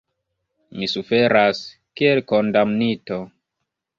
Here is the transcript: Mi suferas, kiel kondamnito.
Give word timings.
Mi 0.77 0.87
suferas, 0.93 1.59
kiel 2.01 2.23
kondamnito. 2.33 3.21